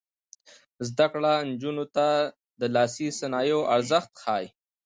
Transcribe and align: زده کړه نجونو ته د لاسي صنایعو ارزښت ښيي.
زده 0.87 1.05
کړه 1.13 1.33
نجونو 1.49 1.85
ته 1.95 2.07
د 2.59 2.61
لاسي 2.75 3.07
صنایعو 3.19 3.67
ارزښت 3.75 4.11
ښيي. 4.23 4.47